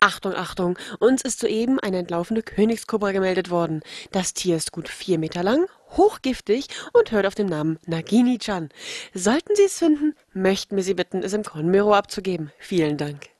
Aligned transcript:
Achtung, 0.00 0.34
Achtung, 0.34 0.78
uns 0.98 1.22
ist 1.22 1.40
soeben 1.40 1.80
eine 1.80 1.98
entlaufene 1.98 2.42
Königskobra 2.42 3.12
gemeldet 3.12 3.50
worden. 3.50 3.80
Das 4.12 4.34
Tier 4.34 4.56
ist 4.56 4.72
gut 4.72 4.88
vier 4.88 5.18
Meter 5.18 5.42
lang, 5.42 5.66
hochgiftig 5.96 6.68
und 6.92 7.12
hört 7.12 7.26
auf 7.26 7.34
den 7.34 7.46
Namen 7.46 7.78
Nagini-chan. 7.86 8.68
Sollten 9.14 9.56
Sie 9.56 9.64
es 9.64 9.78
finden, 9.78 10.14
möchten 10.32 10.76
wir 10.76 10.82
Sie 10.82 10.94
bitten, 10.94 11.22
es 11.22 11.32
im 11.32 11.44
Konmiro 11.44 11.94
abzugeben. 11.94 12.52
Vielen 12.58 12.98
Dank. 12.98 13.35